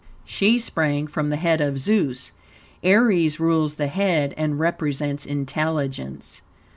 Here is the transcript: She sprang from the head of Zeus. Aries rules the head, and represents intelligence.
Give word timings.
She 0.25 0.57
sprang 0.57 1.05
from 1.05 1.29
the 1.29 1.35
head 1.37 1.61
of 1.61 1.77
Zeus. 1.77 2.31
Aries 2.81 3.39
rules 3.39 3.75
the 3.75 3.85
head, 3.85 4.33
and 4.35 4.59
represents 4.59 5.27
intelligence. 5.27 6.41